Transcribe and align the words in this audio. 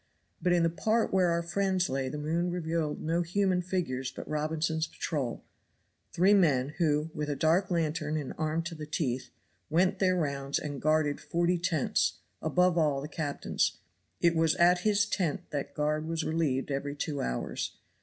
But 0.41 0.51
in 0.51 0.63
the 0.63 0.69
part 0.71 1.13
where 1.13 1.29
our 1.29 1.43
friends 1.43 1.87
lay 1.87 2.09
the 2.09 2.17
moon 2.17 2.49
revealed 2.49 2.99
no 3.03 3.21
human 3.21 3.61
figures 3.61 4.09
but 4.09 4.27
Robinson's 4.27 4.87
patrol, 4.87 5.43
three 6.11 6.33
men, 6.33 6.69
who, 6.79 7.11
with 7.13 7.29
a 7.29 7.35
dark 7.35 7.69
lantern 7.69 8.17
and 8.17 8.33
armed 8.35 8.65
to 8.65 8.73
the 8.73 8.87
teeth, 8.87 9.29
went 9.69 9.99
their 9.99 10.15
rounds 10.15 10.57
and 10.57 10.81
guarded 10.81 11.21
forty 11.21 11.59
tents, 11.59 12.13
above 12.41 12.79
all 12.79 12.99
the 12.99 13.07
captain's. 13.07 13.77
It 14.19 14.35
was 14.35 14.55
at 14.55 14.79
his 14.79 15.05
tent 15.05 15.41
that 15.51 15.75
guard 15.75 16.07
was 16.07 16.23
relieved 16.23 16.71
every 16.71 16.95
two 16.95 17.21
hours. 17.21 17.77